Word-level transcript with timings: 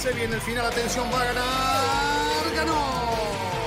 Se 0.00 0.12
viene 0.12 0.36
el 0.36 0.40
final, 0.40 0.64
atención, 0.64 1.06
va 1.12 1.20
a 1.20 1.24
ganar. 1.24 2.54
¡Ganó! 2.54 3.08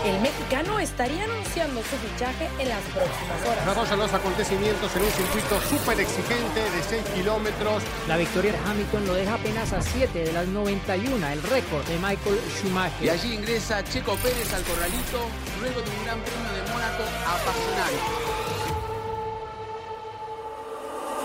El 0.05 0.20
mexicano 0.21 0.79
estaría 0.79 1.25
anunciando 1.25 1.81
su 1.81 1.97
fichaje 1.97 2.50
en 2.57 2.69
las 2.69 2.81
próximas 2.83 3.42
horas. 3.46 3.66
Vamos 3.66 3.92
a 3.92 3.96
los 3.98 4.14
acontecimientos 4.14 4.96
en 4.96 5.04
un 5.04 5.12
circuito 5.12 5.62
súper 5.62 6.00
exigente 6.00 6.59
de 6.59 6.83
6 6.83 7.04
kilómetros. 7.16 7.83
La 8.07 8.16
victoria 8.16 8.54
de 8.54 8.57
Hamilton 8.59 9.07
lo 9.07 9.14
deja 9.14 9.34
apenas 9.34 9.73
a 9.73 9.82
7 9.82 10.23
de 10.23 10.32
las 10.32 10.48
91, 10.48 11.27
el 11.27 11.43
récord 11.43 11.86
de 11.86 11.97
Michael 11.97 12.39
Schumacher. 12.57 13.04
Y 13.05 13.09
allí 13.09 13.34
ingresa 13.34 13.84
Checo 13.84 14.16
Pérez 14.16 14.54
al 14.54 14.63
corralito 14.63 15.27
luego 15.59 15.82
de 15.82 15.89
un 15.89 16.05
gran 16.05 16.20
premio 16.21 16.52
de 16.54 16.71
Mónaco 16.71 17.04
apasionante. 17.27 18.00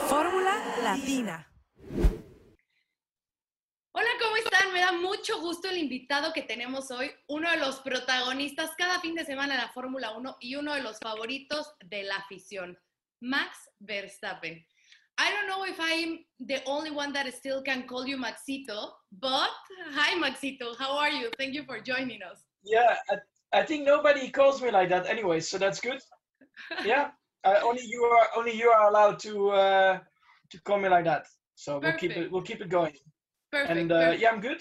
Fórmula 0.09 0.52
Latina. 0.82 1.55
Mucho 4.96 5.40
gusto 5.40 5.68
el 5.68 5.79
invitado 5.79 6.32
que 6.32 6.43
tenemos 6.43 6.90
hoy, 6.90 7.11
uno 7.29 7.50
de 7.50 7.58
los 7.58 7.80
protagonistas 7.80 8.71
cada 8.76 9.00
fin 9.00 9.14
de 9.14 9.25
semana 9.25 9.54
en 9.54 9.61
la 9.61 9.68
Fórmula 9.68 10.12
1 10.16 10.36
y 10.40 10.57
uno 10.57 10.75
de 10.75 10.82
los 10.82 10.98
favoritos 10.98 11.75
de 11.84 12.02
la 12.04 12.16
afición, 12.16 12.79
Max 13.21 13.71
Verstappen. 13.80 14.64
I 15.18 15.30
don't 15.30 15.46
know 15.46 15.64
if 15.64 15.79
I'm 15.80 16.24
the 16.40 16.62
only 16.66 16.90
one 16.90 17.12
that 17.14 17.26
still 17.32 17.62
can 17.62 17.86
call 17.86 18.07
you 18.07 18.18
Maxito, 18.18 18.93
but 19.12 19.50
hi 19.94 20.14
Maxito, 20.18 20.76
how 20.79 20.99
are 20.99 21.10
you? 21.10 21.30
Thank 21.38 21.54
you 21.54 21.64
for 21.64 21.80
joining 21.80 22.22
us. 22.22 22.44
Yeah, 22.63 22.96
I, 23.10 23.60
I 23.60 23.63
think 23.64 23.86
nobody 23.86 24.30
calls 24.30 24.60
me 24.60 24.71
like 24.71 24.90
that 24.90 25.07
anyway, 25.07 25.40
so 25.40 25.58
that's 25.58 25.80
good. 25.80 26.00
Yeah, 26.85 27.10
uh, 27.44 27.60
only 27.63 27.82
you 27.85 28.02
are 28.04 28.29
only 28.36 28.52
you 28.52 28.68
are 28.71 28.88
allowed 28.88 29.18
to 29.21 29.50
uh, 29.50 29.99
to 30.50 30.63
call 30.63 30.79
me 30.79 30.88
like 30.88 31.04
that. 31.04 31.26
So 31.54 31.79
we'll 31.79 31.93
keep 31.93 32.16
it 32.16 32.30
we'll 32.30 32.42
keep 32.42 32.60
it 32.60 32.69
going. 32.69 32.94
Perfect. 33.52 33.70
and 33.70 33.92
uh, 33.92 34.00
perfect. 34.00 34.22
yeah, 34.22 34.30
I'm 34.30 34.41
good. 34.41 34.60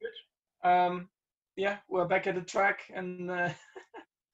Good. 0.00 0.68
Um, 0.68 1.08
yeah, 1.56 1.78
we're 1.88 2.06
back 2.06 2.26
at 2.26 2.34
the 2.34 2.40
track 2.40 2.80
and 2.94 3.30
uh, 3.30 3.50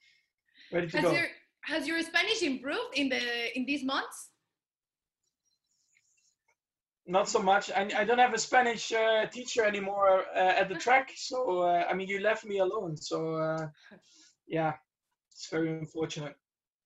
ready 0.73 0.89
to 0.89 0.97
has 0.97 1.05
go. 1.05 1.13
your 1.13 1.27
has 1.63 1.87
your 1.87 2.03
Spanish 2.03 2.43
improved 2.43 2.95
in 2.95 3.09
the 3.09 3.57
in 3.57 3.65
these 3.67 3.85
months? 3.85 4.31
Not 7.07 7.29
so 7.29 7.39
much. 7.39 7.71
I, 7.71 7.89
I 7.97 8.05
don't 8.05 8.19
have 8.19 8.35
a 8.35 8.39
Spanish 8.39 8.93
uh, 8.93 9.27
teacher 9.27 9.65
anymore 9.65 10.25
uh, 10.37 10.61
at 10.61 10.69
the 10.69 10.75
track, 10.75 11.11
so 11.17 11.61
uh, 11.61 11.87
I 11.91 11.95
mean, 11.95 12.07
you 12.07 12.21
left 12.21 12.45
me 12.45 12.59
alone. 12.59 12.97
So 12.97 13.35
uh, 13.37 13.69
yeah, 14.47 14.75
it's 15.33 15.49
very 15.51 15.71
unfortunate. 15.71 16.37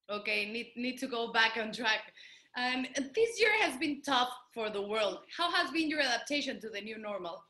Okay, 0.08 0.50
need 0.50 0.72
need 0.76 0.98
to 0.98 1.06
go 1.06 1.32
back 1.32 1.56
on 1.56 1.72
track. 1.72 2.12
Um, 2.56 2.86
this 3.14 3.40
year 3.40 3.50
has 3.60 3.78
been 3.78 4.02
tough 4.02 4.30
for 4.52 4.70
the 4.70 4.82
world. 4.82 5.20
How 5.36 5.50
has 5.50 5.70
been 5.70 5.88
your 5.88 6.00
adaptation 6.00 6.60
to 6.60 6.68
the 6.68 6.80
new 6.80 6.98
normal? 6.98 7.42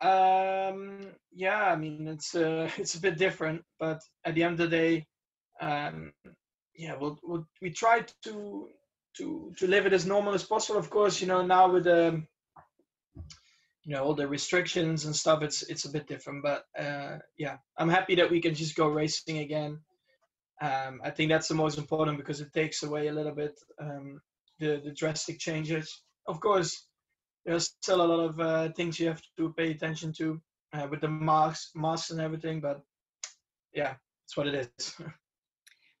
Um, 0.00 1.08
yeah, 1.32 1.64
I 1.64 1.76
mean 1.76 2.06
it's 2.08 2.34
uh, 2.34 2.70
it's 2.78 2.94
a 2.94 3.00
bit 3.00 3.18
different, 3.18 3.62
but 3.78 4.00
at 4.24 4.34
the 4.34 4.42
end 4.42 4.60
of 4.60 4.70
the 4.70 4.76
day, 4.76 5.06
um, 5.60 6.12
yeah, 6.76 6.94
we'll, 7.00 7.18
we'll 7.22 7.46
we 7.60 7.70
try 7.70 8.04
to 8.24 8.68
to 9.16 9.52
to 9.58 9.66
live 9.66 9.86
it 9.86 9.92
as 9.92 10.06
normal 10.06 10.34
as 10.34 10.44
possible. 10.44 10.78
Of 10.78 10.90
course, 10.90 11.20
you 11.20 11.26
know 11.26 11.44
now 11.44 11.72
with 11.72 11.84
the 11.84 12.22
you 13.84 13.94
know 13.94 14.04
all 14.04 14.14
the 14.14 14.28
restrictions 14.28 15.04
and 15.04 15.16
stuff, 15.16 15.42
it's 15.42 15.62
it's 15.62 15.84
a 15.84 15.90
bit 15.90 16.06
different. 16.06 16.42
But 16.44 16.64
uh, 16.78 17.18
yeah, 17.36 17.56
I'm 17.76 17.88
happy 17.88 18.14
that 18.16 18.30
we 18.30 18.40
can 18.40 18.54
just 18.54 18.76
go 18.76 18.88
racing 18.88 19.38
again. 19.38 19.80
Um, 20.60 21.00
I 21.04 21.10
think 21.10 21.30
that's 21.30 21.48
the 21.48 21.54
most 21.54 21.78
important 21.78 22.18
because 22.18 22.40
it 22.40 22.52
takes 22.52 22.82
away 22.82 23.08
a 23.08 23.12
little 23.12 23.34
bit 23.34 23.58
um, 23.80 24.20
the 24.60 24.80
the 24.84 24.92
drastic 24.92 25.38
changes. 25.40 26.02
Of 26.26 26.40
course, 26.40 26.87
there's 27.48 27.74
still 27.80 28.02
a 28.02 28.10
lot 28.12 28.20
of 28.20 28.40
uh, 28.40 28.68
things 28.76 29.00
you 29.00 29.08
have 29.08 29.22
to 29.38 29.54
pay 29.54 29.70
attention 29.70 30.12
to 30.12 30.40
uh, 30.74 30.86
with 30.90 31.00
the 31.00 31.08
masks, 31.08 31.70
masks 31.74 32.10
and 32.10 32.20
everything. 32.20 32.60
But 32.60 32.82
yeah, 33.72 33.94
that's 34.22 34.36
what 34.36 34.46
it 34.46 34.70
is. 34.78 34.94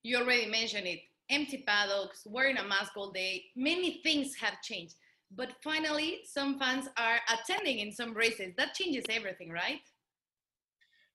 You 0.04 0.18
already 0.18 0.46
mentioned 0.46 0.86
it. 0.86 1.00
Empty 1.28 1.64
paddocks, 1.66 2.22
wearing 2.24 2.56
a 2.56 2.64
mask 2.64 2.92
all 2.96 3.10
day. 3.10 3.42
Many 3.56 4.00
things 4.04 4.36
have 4.36 4.62
changed. 4.62 4.94
But 5.34 5.54
finally, 5.62 6.20
some 6.24 6.56
fans 6.56 6.88
are 6.96 7.18
attending 7.34 7.80
in 7.80 7.90
some 7.90 8.14
races. 8.14 8.54
That 8.56 8.74
changes 8.74 9.04
everything, 9.10 9.50
right? 9.50 9.80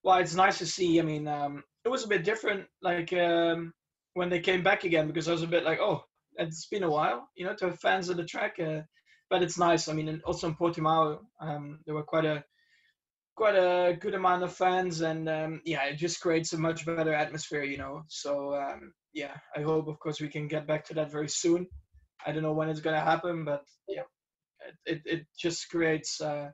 well, 0.04 0.18
it's 0.18 0.36
nice 0.36 0.58
to 0.58 0.66
see. 0.66 1.00
I 1.00 1.04
mean, 1.04 1.28
um, 1.28 1.64
it 1.86 1.90
was 1.90 2.04
a 2.04 2.10
bit 2.10 2.24
different, 2.24 2.66
like 2.82 3.14
um, 3.14 3.74
when 4.16 4.30
they 4.30 4.40
came 4.40 4.62
back 4.62 4.84
again, 4.84 5.08
because 5.08 5.28
I 5.28 5.32
was 5.32 5.44
a 5.44 5.48
bit 5.48 5.64
like, 5.64 5.80
oh, 5.80 6.04
it's 6.38 6.68
been 6.68 6.84
a 6.84 6.92
while, 6.92 7.30
you 7.36 7.46
know, 7.46 7.56
to 7.56 7.68
have 7.68 7.80
fans 7.80 8.10
of 8.10 8.18
the 8.18 8.26
track. 8.26 8.60
Uh, 8.60 8.82
but 9.34 9.42
it's 9.42 9.58
nice. 9.58 9.90
I 9.90 9.94
mean, 9.94 10.10
and 10.10 10.22
also 10.26 10.48
in 10.48 10.54
Portimao, 10.54 11.18
um, 11.42 11.80
there 11.88 11.96
were 11.96 12.04
quite 12.04 12.24
a 12.24 12.44
quite 13.36 13.56
a 13.56 13.98
good 14.00 14.14
amount 14.14 14.44
of 14.44 14.54
fans, 14.54 15.02
and 15.02 15.28
um, 15.28 15.60
yeah, 15.66 15.86
it 15.86 15.98
just 15.98 16.22
creates 16.22 16.54
a 16.54 16.58
much 16.60 16.86
better 16.86 17.16
atmosphere, 17.16 17.64
you 17.64 17.80
know. 17.80 18.04
So 18.10 18.54
um, 18.54 18.94
yeah, 19.12 19.36
I 19.58 19.62
hope, 19.64 19.88
of 19.88 19.98
course, 19.98 20.22
we 20.22 20.28
can 20.28 20.48
get 20.48 20.68
back 20.68 20.86
to 20.86 20.94
that 20.94 21.12
very 21.12 21.30
soon. 21.30 21.66
I 22.24 22.32
don't 22.32 22.44
know 22.44 22.54
when 22.54 22.70
it's 22.70 22.80
gonna 22.80 23.02
happen, 23.02 23.44
but 23.44 23.64
yeah, 23.88 24.04
it 24.68 24.76
it, 24.86 25.02
it 25.14 25.26
just 25.38 25.70
creates. 25.70 26.22
Uh, 26.22 26.50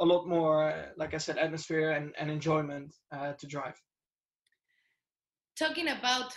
a 0.00 0.04
lot 0.04 0.26
more, 0.26 0.70
uh, 0.70 0.86
like 0.96 1.14
I 1.14 1.18
said, 1.18 1.38
atmosphere 1.38 1.92
and, 1.92 2.12
and 2.18 2.28
enjoyment 2.28 2.92
uh, 3.12 3.34
to 3.34 3.46
drive. 3.46 3.80
Talking 5.56 5.86
about 5.86 6.32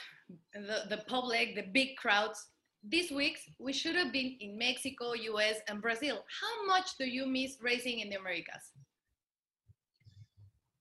the, 0.53 0.81
the 0.92 1.02
public, 1.08 1.56
the 1.56 1.66
big 1.74 1.96
crowds, 1.97 2.40
these 2.84 3.12
weeks 3.12 3.42
we 3.60 3.74
should 3.74 3.96
have 3.96 4.12
been 4.12 4.38
in 4.40 4.58
Mexico, 4.58 5.14
US, 5.14 5.58
and 5.68 5.82
Brazil. 5.82 6.24
How 6.42 6.66
much 6.68 6.98
do 6.98 7.06
you 7.06 7.26
miss 7.26 7.58
racing 7.62 8.00
in 8.00 8.10
the 8.10 8.18
Americas? 8.18 8.72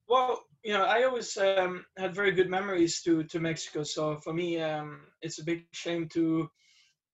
Well, 0.08 0.44
you 0.62 0.72
know, 0.72 0.84
I 0.84 1.04
always 1.04 1.36
um, 1.36 1.84
had 1.96 2.14
very 2.14 2.32
good 2.32 2.50
memories 2.50 3.02
to 3.02 3.24
to 3.24 3.40
Mexico. 3.40 3.82
So 3.82 4.16
for 4.16 4.32
me, 4.32 4.60
um, 4.60 5.00
it's 5.22 5.38
a 5.40 5.44
big 5.44 5.66
shame 5.72 6.08
to 6.10 6.48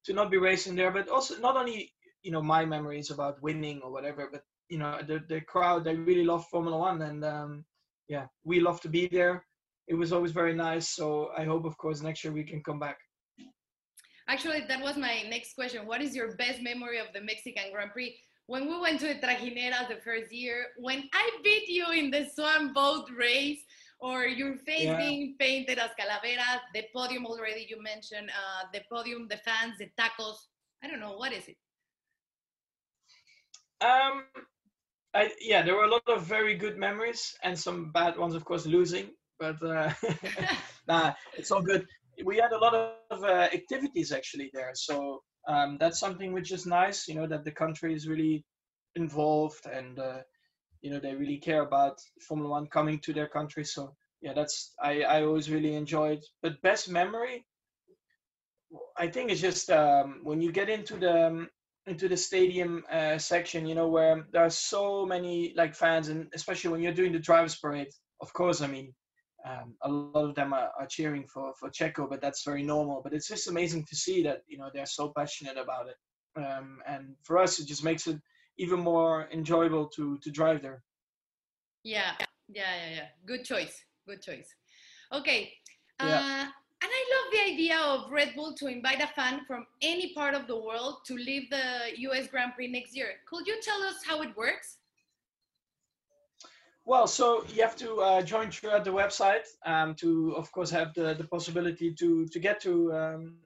to 0.05 0.13
not 0.13 0.31
be 0.31 0.39
racing 0.39 0.75
there. 0.75 0.91
But 0.91 1.09
also, 1.09 1.39
not 1.39 1.57
only 1.57 1.93
you 2.23 2.33
know 2.33 2.43
my 2.43 2.65
memories 2.65 3.11
about 3.11 3.43
winning 3.43 3.81
or 3.83 3.91
whatever, 3.91 4.29
but 4.31 4.43
you 4.69 4.79
know 4.79 5.01
the 5.07 5.21
the 5.29 5.41
crowd 5.41 5.85
they 5.85 5.97
really 5.97 6.25
love 6.25 6.47
Formula 6.49 6.77
One, 6.77 7.03
and 7.03 7.25
um, 7.25 7.65
yeah, 8.09 8.27
we 8.45 8.61
love 8.61 8.81
to 8.83 8.89
be 8.89 9.07
there. 9.07 9.45
It 9.89 9.95
was 9.95 10.13
always 10.13 10.33
very 10.33 10.55
nice. 10.55 10.89
So 10.89 11.31
I 11.37 11.45
hope, 11.45 11.65
of 11.65 11.77
course, 11.77 12.03
next 12.03 12.25
year 12.25 12.33
we 12.33 12.45
can 12.45 12.63
come 12.63 12.79
back. 12.79 12.99
Actually, 14.29 14.65
that 14.69 14.81
was 14.83 14.97
my 14.97 15.23
next 15.29 15.55
question. 15.55 15.87
What 15.87 16.01
is 16.01 16.15
your 16.15 16.37
best 16.37 16.63
memory 16.63 16.99
of 16.99 17.07
the 17.13 17.21
Mexican 17.21 17.73
Grand 17.73 17.93
Prix? 17.93 18.17
When 18.47 18.67
we 18.69 18.79
went 18.79 19.01
to 19.01 19.07
the 19.09 19.15
Trajineras 19.15 19.89
the 19.89 20.01
first 20.05 20.33
year, 20.33 20.67
when 20.77 21.09
I 21.13 21.31
beat 21.43 21.69
you 21.69 21.91
in 21.93 22.11
the 22.11 22.29
Swan 22.35 22.73
boat 22.73 23.09
race, 23.17 23.65
or 24.03 24.27
your 24.27 24.57
face 24.57 24.91
Yeah. 24.91 24.97
being 24.99 25.37
painted 25.39 25.79
as 25.79 25.91
calaveras, 25.97 26.61
the 26.75 26.85
podium 26.93 27.25
already 27.25 27.67
you 27.71 27.81
mentioned, 27.81 28.31
uh, 28.31 28.67
the 28.73 28.83
podium, 28.91 29.29
the 29.29 29.37
fans, 29.39 29.79
the 29.79 29.89
tacos. 29.99 30.49
I 30.83 30.89
don't 30.89 30.99
know, 30.99 31.17
what 31.17 31.33
is 31.33 31.47
it? 31.47 31.57
Um, 33.81 34.25
I 35.15 35.31
yeah, 35.41 35.63
there 35.63 35.77
were 35.77 35.85
a 35.85 35.91
lot 35.91 36.03
of 36.09 36.27
very 36.27 36.55
good 36.57 36.79
memories 36.79 37.37
and 37.43 37.59
some 37.59 37.91
bad 37.93 38.17
ones, 38.19 38.35
of 38.35 38.45
course, 38.45 38.67
losing. 38.67 39.11
But 39.39 39.63
uh, 39.63 39.93
nah, 40.89 41.13
it's 41.37 41.51
all 41.51 41.63
good. 41.63 41.87
We 42.25 42.37
had 42.37 42.53
a 42.53 42.59
lot 42.59 42.75
of 42.75 43.25
uh, 43.25 43.49
activities 43.53 44.13
actually 44.13 44.51
there, 44.53 44.73
so 44.75 45.23
um, 45.49 45.77
that's 45.81 45.99
something 46.01 46.33
which 46.33 46.53
is 46.53 46.67
nice. 46.67 47.09
You 47.09 47.15
know 47.17 47.27
that 47.27 47.45
the 47.45 47.53
country 47.53 47.95
is 47.95 48.09
really 48.09 48.45
involved 48.95 49.67
and 49.67 49.99
uh, 49.99 50.19
you 50.83 50.91
know 50.91 51.01
they 51.01 51.15
really 51.15 51.39
care 51.39 51.63
about 51.63 51.99
Formula 52.27 52.51
One 52.51 52.67
coming 52.67 52.99
to 53.01 53.13
their 53.13 53.29
country. 53.29 53.65
So 53.65 53.95
yeah, 54.21 54.33
that's 54.35 54.75
I 54.83 55.03
I 55.03 55.23
always 55.25 55.51
really 55.51 55.75
enjoyed. 55.75 56.21
But 56.43 56.63
best 56.63 56.89
memory, 56.89 57.47
I 58.97 59.09
think 59.09 59.31
it's 59.31 59.41
just 59.41 59.71
um, 59.71 60.21
when 60.23 60.41
you 60.41 60.53
get 60.53 60.69
into 60.69 60.97
the 60.97 61.27
um, 61.27 61.49
into 61.87 62.09
the 62.09 62.17
stadium 62.17 62.85
uh, 62.91 63.19
section, 63.19 63.67
you 63.67 63.75
know, 63.75 63.89
where 63.89 64.27
there 64.33 64.45
are 64.45 64.51
so 64.51 65.05
many 65.05 65.53
like 65.57 65.75
fans, 65.75 66.09
and 66.09 66.29
especially 66.35 66.71
when 66.71 66.83
you're 66.83 66.95
doing 66.95 67.13
the 67.13 67.19
drivers' 67.19 67.57
parade. 67.57 67.89
Of 68.21 68.33
course, 68.33 68.61
I 68.61 68.69
mean, 68.69 68.95
um, 69.45 69.75
a 69.83 69.89
lot 69.91 70.25
of 70.29 70.35
them 70.35 70.53
are, 70.53 70.71
are 70.79 70.87
cheering 70.87 71.27
for 71.27 71.53
for 71.59 71.71
Checo, 71.71 72.09
but 72.09 72.21
that's 72.21 72.45
very 72.45 72.63
normal. 72.63 73.01
But 73.03 73.13
it's 73.13 73.29
just 73.29 73.49
amazing 73.49 73.85
to 73.87 73.97
see 73.97 74.23
that 74.23 74.43
you 74.47 74.59
know 74.59 74.71
they're 74.73 74.87
so 74.87 75.13
passionate 75.17 75.57
about 75.59 75.89
it, 75.89 75.97
um, 76.43 76.81
and 76.87 77.15
for 77.23 77.39
us, 77.39 77.59
it 77.59 77.67
just 77.67 77.85
makes 77.85 78.07
it 78.07 78.21
even 78.59 78.81
more 78.81 79.29
enjoyable 79.33 79.87
to 79.89 80.19
to 80.19 80.31
drive 80.31 80.63
there. 80.63 80.83
Yeah, 81.83 82.13
yeah, 82.49 82.77
yeah, 82.77 82.95
yeah. 82.95 83.09
Good 83.27 83.45
choice. 83.45 83.85
Good 84.07 84.23
choice. 84.23 84.55
Okay. 85.13 85.53
Uh, 86.01 86.07
Yeah. 86.09 86.43
and 86.83 86.91
I 86.99 87.03
love 87.15 87.33
the 87.33 87.53
idea 87.53 87.79
of 87.79 88.11
Red 88.11 88.35
Bull 88.35 88.55
to 88.55 88.67
invite 88.67 89.01
a 89.01 89.09
fan 89.09 89.41
from 89.47 89.67
any 89.83 90.15
part 90.15 90.35
of 90.35 90.47
the 90.47 90.57
world 90.57 91.05
to 91.07 91.15
leave 91.15 91.51
the 91.51 91.93
US 92.09 92.29
Grand 92.29 92.55
Prix 92.55 92.69
next 92.69 92.97
year. 92.97 93.21
Could 93.29 93.47
you 93.47 93.61
tell 93.63 93.83
us 93.83 93.97
how 94.05 94.23
it 94.23 94.37
works? 94.37 94.79
Well, 96.85 97.07
so 97.07 97.45
you 97.55 97.63
have 97.63 97.77
to 97.77 98.01
uh, 98.01 98.23
join 98.23 98.51
throughout 98.51 98.85
the 98.85 98.91
website 98.91 99.47
um, 99.65 99.95
to, 99.97 100.35
of 100.37 100.51
course, 100.51 100.71
have 100.71 100.93
the, 100.95 101.15
the 101.15 101.25
possibility 101.25 101.95
to 101.95 102.27
to 102.27 102.39
get 102.41 102.61
to 102.63 102.93
um, 102.93 103.37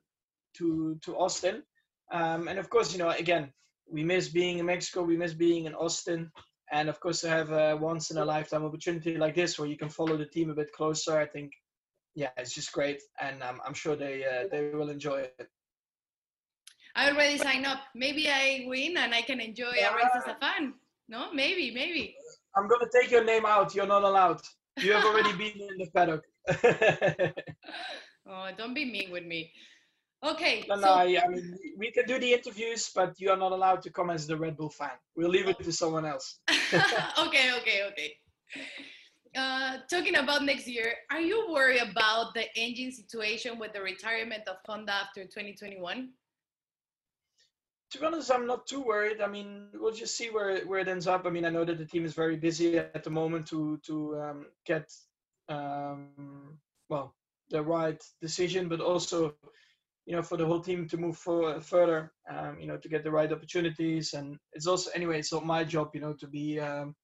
to 0.54 0.98
to 1.02 1.16
Austin, 1.16 1.62
um, 2.10 2.48
and 2.48 2.58
of 2.58 2.70
course, 2.70 2.92
you 2.92 2.98
know, 2.98 3.10
again, 3.10 3.52
we 3.90 4.02
miss 4.02 4.28
being 4.28 4.58
in 4.58 4.66
Mexico, 4.66 5.02
we 5.02 5.16
miss 5.16 5.34
being 5.34 5.66
in 5.66 5.74
Austin. 5.74 6.30
and 6.72 6.88
of 6.88 6.98
course 7.00 7.20
to 7.20 7.28
have 7.28 7.50
a 7.52 7.76
once 7.76 8.10
in 8.10 8.18
a 8.18 8.24
lifetime 8.24 8.64
opportunity 8.64 9.16
like 9.16 9.34
this 9.34 9.58
where 9.58 9.68
you 9.68 9.76
can 9.76 9.88
follow 9.88 10.16
the 10.16 10.26
team 10.26 10.50
a 10.50 10.54
bit 10.54 10.72
closer, 10.72 11.16
I 11.16 11.26
think, 11.26 11.52
yeah, 12.14 12.30
it's 12.36 12.54
just 12.54 12.72
great, 12.72 13.02
and 13.20 13.42
um, 13.42 13.60
I'm 13.64 13.74
sure 13.74 13.94
they 13.96 14.24
uh, 14.24 14.48
they 14.50 14.70
will 14.74 14.90
enjoy 14.90 15.18
it. 15.38 15.48
I 16.94 17.10
already 17.10 17.36
signed 17.36 17.66
up. 17.66 17.80
Maybe 17.94 18.26
I 18.28 18.64
win 18.66 18.96
and 18.96 19.14
I 19.14 19.20
can 19.20 19.38
enjoy 19.38 19.64
a 19.66 19.94
race 19.94 20.16
as 20.16 20.24
a 20.26 20.36
fan. 20.40 20.74
No, 21.08 21.30
maybe, 21.32 21.70
maybe. 21.70 22.16
I'm 22.56 22.68
gonna 22.68 22.88
take 22.92 23.10
your 23.10 23.24
name 23.24 23.44
out. 23.46 23.74
You're 23.74 23.86
not 23.86 24.02
allowed. 24.02 24.40
You 24.78 24.92
have 24.92 25.04
already 25.04 25.32
been 25.32 25.60
in 25.60 25.78
the 25.78 25.86
paddock. 25.94 26.24
oh, 28.28 28.48
don't 28.56 28.74
be 28.74 28.84
mean 28.84 29.10
with 29.10 29.24
me. 29.24 29.52
Okay. 30.24 30.64
No, 30.68 30.76
so, 30.76 30.80
no, 30.80 30.88
I, 30.88 31.20
I 31.22 31.28
mean, 31.28 31.56
we 31.76 31.90
can 31.92 32.06
do 32.06 32.18
the 32.18 32.32
interviews, 32.32 32.90
but 32.94 33.14
you 33.18 33.30
are 33.30 33.36
not 33.36 33.52
allowed 33.52 33.82
to 33.82 33.90
come 33.90 34.10
as 34.10 34.26
the 34.26 34.36
Red 34.36 34.56
Bull 34.56 34.70
fan. 34.70 34.90
We'll 35.14 35.28
leave 35.30 35.48
it 35.48 35.58
to 35.62 35.72
someone 35.72 36.06
else. 36.06 36.40
okay, 36.50 37.52
okay, 37.58 37.82
okay. 37.90 38.12
Uh, 39.36 39.78
talking 39.90 40.16
about 40.16 40.44
next 40.44 40.66
year, 40.66 40.94
are 41.10 41.20
you 41.20 41.46
worried 41.50 41.82
about 41.82 42.32
the 42.34 42.44
engine 42.56 42.90
situation 42.90 43.58
with 43.58 43.74
the 43.74 43.82
retirement 43.82 44.42
of 44.48 44.56
Honda 44.66 44.92
after 44.92 45.24
2021? 45.24 46.08
To 47.92 47.98
be 47.98 48.06
honest, 48.06 48.32
I'm 48.32 48.46
not 48.46 48.66
too 48.66 48.82
worried. 48.82 49.20
I 49.20 49.28
mean, 49.28 49.68
we'll 49.74 49.92
just 49.92 50.16
see 50.16 50.28
where 50.30 50.60
where 50.66 50.80
it 50.80 50.88
ends 50.88 51.06
up. 51.06 51.24
I 51.24 51.30
mean, 51.30 51.44
I 51.44 51.50
know 51.50 51.64
that 51.64 51.78
the 51.78 51.86
team 51.86 52.04
is 52.04 52.14
very 52.14 52.36
busy 52.36 52.78
at 52.78 53.04
the 53.04 53.10
moment 53.10 53.46
to 53.48 53.78
to 53.86 54.20
um, 54.20 54.46
get 54.66 54.90
um, 55.48 56.58
well 56.88 57.14
the 57.50 57.62
right 57.62 58.02
decision, 58.20 58.68
but 58.68 58.80
also 58.80 59.34
you 60.04 60.16
know 60.16 60.22
for 60.22 60.36
the 60.36 60.46
whole 60.46 60.60
team 60.60 60.88
to 60.88 60.96
move 60.96 61.16
for, 61.16 61.60
further. 61.60 62.12
Um, 62.28 62.58
you 62.58 62.66
know, 62.66 62.76
to 62.76 62.88
get 62.88 63.04
the 63.04 63.10
right 63.10 63.32
opportunities, 63.32 64.14
and 64.14 64.36
it's 64.52 64.66
also 64.66 64.90
anyway, 64.94 65.20
it's 65.20 65.32
not 65.32 65.46
my 65.46 65.62
job, 65.62 65.90
you 65.94 66.00
know, 66.00 66.14
to 66.14 66.26
be 66.26 66.58
um, 66.58 66.94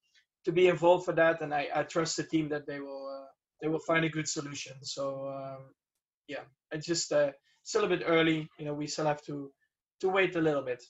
to 0.44 0.52
be 0.52 0.67
involved 0.67 1.05
for 1.05 1.12
that, 1.12 1.43
and 1.43 1.55
I, 1.55 1.69
I 1.75 1.82
trust 1.85 2.17
the 2.17 2.25
team 2.25 2.49
that 2.49 2.67
they 2.67 2.81
will 2.81 3.06
uh, 3.06 3.26
they 3.61 3.69
will 3.69 3.78
find 3.78 4.05
a 4.05 4.08
good 4.08 4.28
solution. 4.28 4.75
So 4.82 5.28
um, 5.28 5.75
yeah, 6.26 6.44
it's 6.73 6.87
just 6.87 7.12
uh, 7.12 7.31
still 7.62 7.85
a 7.85 7.88
bit 7.88 8.02
early. 8.05 8.49
You 8.58 8.64
know, 8.64 8.75
we 8.75 8.88
still 8.88 9.06
have 9.06 9.23
to 9.26 9.52
to 10.02 10.08
wait 10.08 10.37
a 10.37 10.40
little 10.40 10.62
bit. 10.62 10.82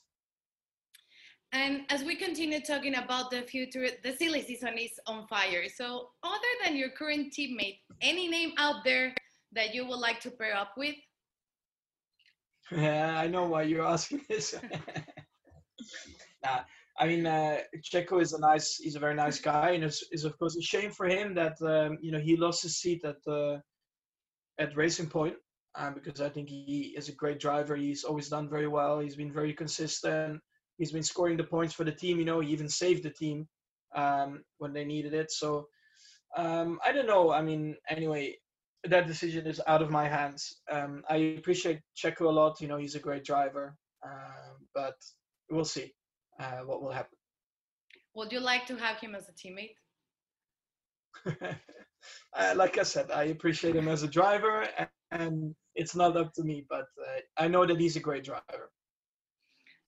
And 1.53 1.83
as 1.91 2.03
we 2.03 2.17
continue 2.17 2.61
talking 2.61 2.95
about 2.95 3.31
the 3.31 3.43
future, 3.43 3.87
the 4.03 4.17
silly 4.17 4.43
season 4.43 4.79
is 4.79 4.99
on 5.07 5.27
fire. 5.27 5.69
So, 5.69 6.09
other 6.25 6.53
than 6.65 6.77
your 6.77 6.89
current 6.91 7.33
teammate, 7.39 7.81
any 8.01 8.27
name 8.27 8.53
out 8.57 8.85
there 8.85 9.15
that 9.53 9.75
you 9.75 9.87
would 9.87 9.99
like 9.99 10.19
to 10.21 10.31
pair 10.31 10.57
up 10.57 10.73
with? 10.79 10.97
Yeah, 12.71 13.19
I 13.23 13.27
know 13.27 13.45
why 13.45 13.63
you're 13.65 13.87
asking 13.87 14.23
this. 14.31 14.55
nah, 16.43 16.61
I 16.99 17.07
mean, 17.07 17.27
uh, 17.27 17.59
Checo 17.85 18.23
is 18.23 18.33
a 18.33 18.41
nice, 18.41 18.77
he's 18.77 18.97
a 18.97 19.01
very 19.01 19.15
nice 19.15 19.39
guy, 19.39 19.73
and 19.73 19.85
it's, 19.85 20.03
it's 20.11 20.25
of 20.25 20.39
course 20.39 20.57
a 20.57 20.63
shame 20.63 20.91
for 20.91 21.07
him 21.07 21.35
that 21.35 21.61
um, 21.61 21.99
you 22.01 22.13
know 22.13 22.19
he 22.19 22.35
lost 22.35 22.63
his 22.63 22.79
seat 22.79 23.05
at 23.05 23.21
uh, 23.31 23.59
at 24.59 24.75
Racing 24.75 25.11
Point 25.11 25.35
um, 25.75 25.95
because 25.95 26.21
I 26.21 26.29
think 26.29 26.49
he 26.49 26.95
is 26.97 27.09
a 27.09 27.15
great 27.15 27.41
driver. 27.41 27.77
He's 27.77 28.05
always 28.05 28.29
done 28.29 28.49
very 28.49 28.69
well. 28.69 29.01
He's 29.01 29.17
been 29.17 29.33
very 29.33 29.53
consistent. 29.53 30.41
He's 30.79 30.93
been 30.93 31.03
scoring 31.03 31.37
the 31.37 31.45
points 31.45 31.75
for 31.75 31.85
the 31.85 31.93
team. 31.93 32.19
You 32.19 32.25
know, 32.25 32.41
he 32.41 32.51
even 32.51 32.69
saved 32.69 33.03
the 33.03 33.11
team 33.11 33.49
um, 33.95 34.43
when 34.59 34.73
they 34.73 34.85
needed 34.85 35.15
it. 35.15 35.31
So 35.31 35.67
um, 36.37 36.79
I 36.85 36.93
don't 36.93 37.07
know. 37.07 37.33
I 37.33 37.43
mean, 37.43 37.77
anyway, 37.89 38.37
that 38.85 39.07
decision 39.07 39.47
is 39.47 39.61
out 39.67 39.83
of 39.83 39.91
my 39.91 40.09
hands. 40.09 40.61
Um, 40.71 41.03
I 41.09 41.17
appreciate 41.39 41.81
Checo 41.97 42.23
a 42.23 42.31
lot. 42.31 42.61
You 42.61 42.69
know, 42.69 42.79
he's 42.79 42.95
a 42.95 43.01
great 43.01 43.25
driver, 43.25 43.77
um, 44.05 44.67
but 44.75 44.95
we'll 45.51 45.65
see 45.65 45.93
uh, 46.41 46.61
what 46.65 46.83
will 46.83 46.91
happen. 46.91 47.17
Would 48.15 48.33
you 48.33 48.41
like 48.41 48.67
to 48.67 48.77
have 48.77 48.99
him 48.99 49.15
as 49.15 49.29
a 49.29 49.33
teammate? 49.33 49.77
uh, 52.37 52.55
like 52.57 52.79
I 52.79 52.83
said, 52.83 53.11
I 53.11 53.25
appreciate 53.25 53.77
him 53.77 53.89
as 53.89 54.03
a 54.03 54.09
driver, 54.09 54.67
and, 54.77 54.89
and 55.13 55.55
it's 55.75 55.95
not 55.95 56.17
up 56.17 56.33
to 56.35 56.43
me, 56.43 56.65
but 56.69 56.87
uh, 57.01 57.21
I 57.37 57.49
know 57.49 57.67
that 57.67 57.81
he's 57.81 57.97
a 57.97 58.01
great 58.01 58.25
driver. 58.25 58.71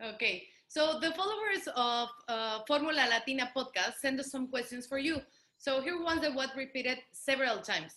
Okay, 0.03 0.45
so 0.69 0.99
the 1.01 1.13
followers 1.13 1.69
of 1.77 2.09
uh, 2.29 2.61
Formula 2.67 3.07
Latina 3.09 3.51
podcast 3.57 3.95
send 4.01 4.19
us 4.21 4.31
some 4.31 4.49
questions 4.49 4.87
for 4.87 4.99
you. 4.99 5.21
So 5.59 5.81
here 5.81 6.03
one 6.03 6.21
that 6.21 6.35
was 6.35 6.49
repeated 6.57 6.99
several 7.13 7.59
times. 7.59 7.93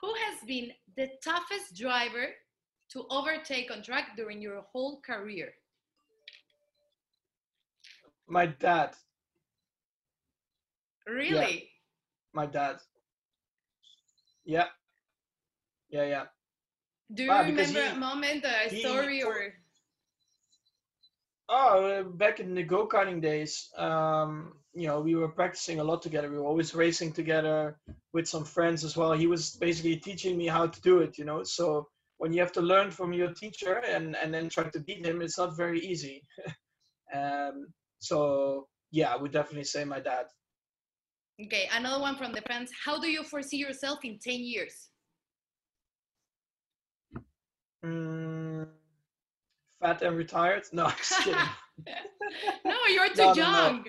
Who 0.00 0.12
has 0.12 0.46
been 0.46 0.72
the 0.96 1.08
toughest 1.22 1.74
driver 1.74 2.28
to 2.90 3.06
overtake 3.10 3.70
on 3.70 3.82
track 3.82 4.16
during 4.16 4.42
your 4.42 4.62
whole 4.72 5.00
career? 5.00 5.54
My 8.26 8.46
dad. 8.46 8.94
Really? 11.06 11.34
Yeah, 11.34 11.68
my 12.32 12.46
dad. 12.46 12.76
Yeah. 14.44 14.66
Yeah, 15.90 16.04
yeah. 16.04 16.24
Do 17.12 17.24
you 17.24 17.30
remember 17.30 17.62
because 17.62 17.76
a 17.76 17.94
moment, 17.96 18.44
a 18.44 18.68
he- 18.68 18.80
story, 18.80 19.22
or 19.22 19.52
Oh, 21.48 21.84
uh, 21.84 22.02
back 22.04 22.40
in 22.40 22.54
the 22.54 22.62
go 22.62 22.88
karting 22.88 23.20
days, 23.20 23.68
um, 23.76 24.54
you 24.72 24.86
know, 24.86 25.00
we 25.00 25.14
were 25.14 25.28
practicing 25.28 25.78
a 25.78 25.84
lot 25.84 26.00
together. 26.00 26.30
We 26.30 26.38
were 26.38 26.46
always 26.46 26.74
racing 26.74 27.12
together 27.12 27.78
with 28.14 28.26
some 28.26 28.44
friends 28.44 28.82
as 28.82 28.96
well. 28.96 29.12
He 29.12 29.26
was 29.26 29.50
basically 29.56 29.96
teaching 29.96 30.38
me 30.38 30.46
how 30.46 30.66
to 30.66 30.80
do 30.80 31.00
it, 31.00 31.18
you 31.18 31.24
know. 31.26 31.44
So 31.44 31.88
when 32.16 32.32
you 32.32 32.40
have 32.40 32.52
to 32.52 32.62
learn 32.62 32.90
from 32.90 33.12
your 33.12 33.32
teacher 33.34 33.82
and 33.86 34.16
and 34.16 34.32
then 34.32 34.48
try 34.48 34.70
to 34.70 34.80
beat 34.80 35.04
him, 35.04 35.20
it's 35.20 35.36
not 35.36 35.54
very 35.56 35.80
easy. 35.80 36.22
um, 37.14 37.66
so 37.98 38.66
yeah, 38.90 39.12
I 39.12 39.16
would 39.16 39.32
definitely 39.32 39.64
say 39.64 39.84
my 39.84 40.00
dad. 40.00 40.26
okay? 41.44 41.68
Another 41.72 42.00
one 42.00 42.16
from 42.16 42.32
the 42.32 42.42
fans. 42.42 42.70
How 42.84 42.98
do 42.98 43.08
you 43.08 43.22
foresee 43.22 43.58
yourself 43.58 43.98
in 44.02 44.18
ten 44.18 44.40
years? 44.40 44.88
Mm, 47.84 48.66
fat 49.82 50.02
and 50.02 50.16
retired? 50.16 50.64
No, 50.72 50.84
I'm 50.86 50.96
just 50.96 51.18
kidding. 51.22 51.40
no, 52.64 52.76
you're 52.88 53.08
too 53.08 53.22
No, 53.22 53.32
no, 53.32 53.34
no. 53.34 53.66
young. 53.66 53.86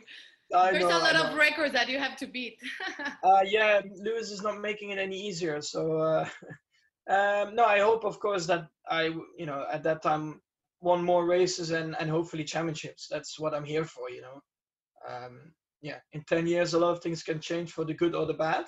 There's 0.50 0.83
know, 0.83 0.97
a 0.97 1.00
lot 1.00 1.15
of 1.15 1.36
records 1.36 1.74
that 1.74 1.89
you 1.89 1.97
have 1.97 2.15
to 2.18 2.27
beat. 2.27 2.59
Uh, 3.24 3.42
yeah, 3.45 3.81
Lewis 3.95 4.30
is 4.31 4.44
not 4.44 4.62
making 4.62 4.92
it 4.92 5.00
any 5.00 5.19
easier. 5.19 5.59
So, 5.62 5.97
uh, 5.97 6.30
um, 7.09 7.56
no, 7.56 7.65
I 7.65 7.80
hope, 7.80 8.06
of 8.06 8.19
course, 8.19 8.45
that 8.45 8.68
I, 8.88 9.06
you 9.38 9.45
know, 9.45 9.65
at 9.71 9.83
that 9.83 10.03
time 10.03 10.42
won 10.81 11.03
more 11.03 11.25
races 11.25 11.71
and, 11.71 11.95
and 12.00 12.09
hopefully 12.09 12.44
championships. 12.44 13.07
That's 13.09 13.39
what 13.39 13.56
I'm 13.56 13.65
here 13.65 13.86
for, 13.86 14.09
you 14.12 14.21
know. 14.21 14.42
Um, 15.09 15.53
yeah, 15.81 15.97
in 16.13 16.24
10 16.27 16.47
years, 16.47 16.74
a 16.74 16.80
lot 16.80 16.92
of 16.92 17.01
things 17.01 17.23
can 17.23 17.40
change 17.40 17.71
for 17.71 17.85
the 17.85 17.94
good 17.94 18.16
or 18.16 18.25
the 18.25 18.33
bad. 18.33 18.66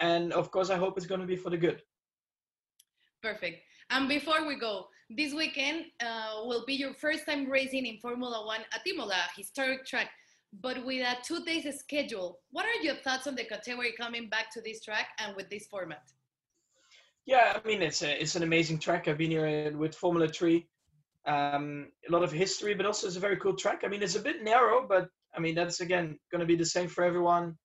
And 0.00 0.32
of 0.32 0.50
course, 0.50 0.70
I 0.70 0.76
hope 0.76 0.96
it's 0.96 1.06
going 1.06 1.20
to 1.20 1.26
be 1.26 1.36
for 1.36 1.50
the 1.50 1.56
good. 1.56 1.80
Perfect. 3.22 3.62
And 3.92 4.08
before 4.08 4.46
we 4.46 4.56
go, 4.56 4.86
this 5.10 5.34
weekend 5.34 5.84
uh, 6.00 6.44
will 6.44 6.64
be 6.66 6.72
your 6.72 6.94
first 6.94 7.26
time 7.26 7.50
racing 7.50 7.84
in 7.84 7.98
Formula 7.98 8.46
One 8.46 8.62
at 8.72 8.86
Imola, 8.86 9.22
historic 9.36 9.84
track, 9.84 10.08
but 10.62 10.82
with 10.86 11.06
a 11.06 11.16
two 11.22 11.44
days 11.44 11.66
schedule. 11.78 12.38
What 12.52 12.64
are 12.64 12.82
your 12.82 12.94
thoughts 12.94 13.26
on 13.26 13.34
the 13.34 13.44
category 13.44 13.92
coming 14.00 14.30
back 14.30 14.50
to 14.52 14.62
this 14.62 14.82
track 14.82 15.08
and 15.18 15.36
with 15.36 15.50
this 15.50 15.66
format? 15.66 16.04
Yeah, 17.26 17.52
I 17.54 17.68
mean 17.68 17.82
it's 17.82 18.02
a, 18.02 18.18
it's 18.20 18.34
an 18.34 18.42
amazing 18.42 18.78
track. 18.78 19.08
I've 19.08 19.18
been 19.18 19.30
here 19.30 19.76
with 19.76 19.94
Formula 19.94 20.26
Three, 20.26 20.66
um, 21.26 21.88
a 22.08 22.10
lot 22.10 22.22
of 22.22 22.32
history, 22.32 22.72
but 22.72 22.86
also 22.86 23.06
it's 23.06 23.16
a 23.16 23.20
very 23.20 23.36
cool 23.36 23.56
track. 23.56 23.82
I 23.84 23.88
mean 23.88 24.02
it's 24.02 24.16
a 24.16 24.20
bit 24.20 24.42
narrow, 24.42 24.86
but 24.88 25.08
I 25.36 25.40
mean 25.40 25.54
that's 25.54 25.80
again 25.80 26.18
going 26.30 26.40
to 26.40 26.46
be 26.46 26.56
the 26.56 26.64
same 26.64 26.88
for 26.88 27.04
everyone. 27.04 27.58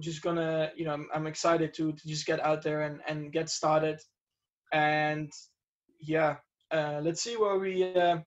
Just 0.00 0.20
gonna, 0.20 0.72
you 0.74 0.84
know, 0.84 0.94
I'm, 0.94 1.06
I'm 1.14 1.26
excited 1.28 1.74
to 1.74 1.92
to 1.92 2.08
just 2.08 2.26
get 2.26 2.40
out 2.40 2.62
there 2.62 2.82
and 2.82 3.00
and 3.06 3.32
get 3.32 3.48
started, 3.48 4.00
and 4.72 5.30
yeah, 6.00 6.36
uh, 6.70 7.00
let's 7.02 7.22
see 7.22 7.36
where 7.36 7.58
we 7.58 7.84
uh, 7.94 8.18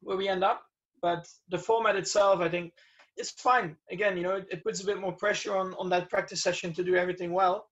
where 0.00 0.16
we 0.16 0.28
end 0.28 0.44
up. 0.44 0.62
But 1.02 1.26
the 1.48 1.58
format 1.58 1.96
itself, 1.96 2.40
I 2.40 2.48
think, 2.48 2.72
is 3.16 3.30
fine. 3.30 3.76
Again, 3.90 4.16
you 4.16 4.22
know, 4.22 4.36
it, 4.36 4.46
it 4.50 4.64
puts 4.64 4.82
a 4.82 4.86
bit 4.86 5.00
more 5.00 5.12
pressure 5.12 5.56
on 5.56 5.74
on 5.74 5.88
that 5.90 6.10
practice 6.10 6.42
session 6.42 6.72
to 6.74 6.84
do 6.84 6.96
everything 6.96 7.32
well 7.32 7.66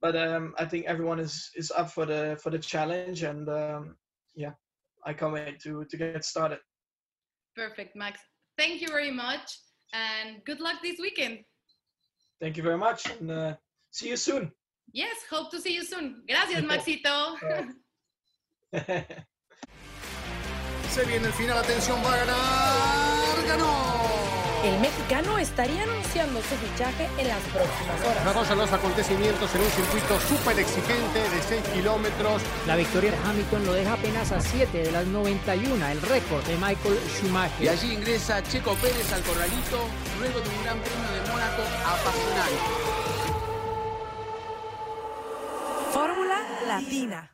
but 0.00 0.14
um, 0.14 0.54
I 0.56 0.64
think 0.64 0.86
everyone 0.86 1.18
is 1.18 1.50
is 1.56 1.72
up 1.72 1.90
for 1.90 2.06
the 2.06 2.38
for 2.40 2.50
the 2.50 2.58
challenge, 2.60 3.24
and 3.24 3.48
um, 3.48 3.96
yeah, 4.36 4.52
I 5.04 5.12
can't 5.12 5.32
wait 5.32 5.58
to 5.62 5.84
to 5.90 5.96
get 5.96 6.24
started. 6.24 6.60
Perfect, 7.56 7.96
Max. 7.96 8.20
Thank 8.56 8.80
you 8.80 8.86
very 8.86 9.10
much 9.10 9.58
and 9.92 10.44
good 10.44 10.60
luck 10.60 10.76
this 10.82 10.98
weekend. 11.00 11.40
Thank 12.40 12.56
you 12.56 12.62
very 12.62 12.78
much, 12.78 13.10
and 13.10 13.30
uh, 13.30 13.54
see 13.90 14.08
you 14.08 14.16
soon. 14.16 14.52
Yes, 14.92 15.16
hope 15.28 15.50
to 15.50 15.60
see 15.60 15.74
you 15.74 15.84
soon. 15.84 16.22
Gracias, 16.28 16.64
Maxito. 16.70 17.36
Se 20.90 21.04
viene 21.04 21.26
el 21.26 21.32
final, 21.32 21.58
atención, 21.58 22.02
va 22.04 22.12
a 22.12 22.16
ganar. 22.16 23.46
¡Ganó! 23.46 23.98
El 24.64 24.80
mexicano 24.80 25.38
estaría 25.38 25.84
anunciando 25.84 26.42
su 26.42 26.56
fichaje 26.56 27.08
en 27.16 27.28
las 27.28 27.40
próximas 27.44 28.00
horas. 28.02 28.24
Desarrollan 28.24 28.58
los 28.58 28.72
acontecimientos 28.72 29.54
en 29.54 29.60
un 29.60 29.70
circuito 29.70 30.18
súper 30.20 30.58
exigente 30.58 31.30
de 31.30 31.40
6 31.42 31.62
kilómetros. 31.74 32.42
La 32.66 32.74
victoria 32.74 33.12
de 33.12 33.18
Hamilton 33.18 33.66
lo 33.66 33.74
deja 33.74 33.92
apenas 33.92 34.32
a 34.32 34.40
7 34.40 34.82
de 34.82 34.90
las 34.90 35.06
91, 35.06 35.86
el 35.86 36.02
récord 36.02 36.42
de 36.44 36.56
Michael 36.56 36.98
Y 37.06 37.10
Schumacher. 37.10 37.68
allí 37.70 37.92
ingresa 37.94 38.42
Checo 38.42 38.74
Pérez 38.74 39.12
al 39.12 39.22
corralito 39.22 39.86
luego 40.18 40.40
de 40.40 40.48
un 40.48 40.62
gran 40.64 40.80
premio 40.80 41.08
de 41.12 41.20
Mónaco 41.30 41.62
apasionante. 41.86 42.58
Fórmula 45.92 46.42
Latina. 46.66 47.30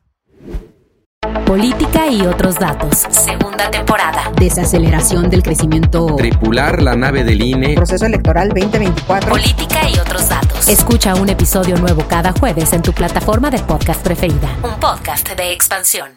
Política 1.55 2.09
y 2.09 2.23
otros 2.23 2.57
datos. 2.57 3.07
Segunda 3.11 3.71
temporada. 3.71 4.33
Desaceleración 4.37 5.31
del 5.31 5.45
crecimiento. 5.45 6.17
Tripular 6.17 6.83
la 6.83 6.97
nave 6.97 7.23
del 7.23 7.41
INE. 7.41 7.77
Proceso 7.77 8.07
electoral 8.07 8.49
2024. 8.49 9.31
Política 9.31 9.89
y 9.89 9.97
otros 10.01 10.29
datos. 10.29 10.67
Escucha 10.67 11.15
un 11.15 11.29
episodio 11.29 11.77
nuevo 11.77 12.03
cada 12.09 12.33
jueves 12.33 12.73
en 12.73 12.83
tu 12.83 12.93
plataforma 12.93 13.51
de 13.51 13.61
podcast 13.61 14.03
preferida. 14.03 14.49
Un 14.65 14.81
podcast 14.81 15.29
de 15.37 15.53
expansión. 15.53 16.11